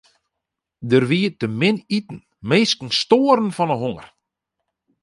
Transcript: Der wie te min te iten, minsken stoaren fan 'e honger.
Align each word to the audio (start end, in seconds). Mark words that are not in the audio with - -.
Der 0.89 1.03
wie 1.09 1.25
te 1.39 1.47
min 1.59 1.77
te 1.79 1.85
iten, 1.99 2.19
minsken 2.49 2.89
stoaren 2.99 3.55
fan 3.57 3.71
'e 3.73 3.77
honger. 3.83 4.07